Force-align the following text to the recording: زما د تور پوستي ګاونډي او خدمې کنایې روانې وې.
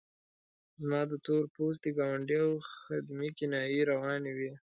زما 0.81 1.01
د 1.11 1.13
تور 1.25 1.43
پوستي 1.55 1.89
ګاونډي 1.97 2.37
او 2.45 2.51
خدمې 2.83 3.29
کنایې 3.37 3.81
روانې 3.91 4.31
وې. 4.37 4.51